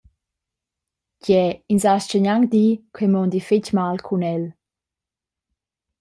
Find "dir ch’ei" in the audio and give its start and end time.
2.53-3.09